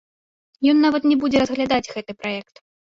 [0.73, 2.55] Ён нават не будзе разглядаць гэты праект.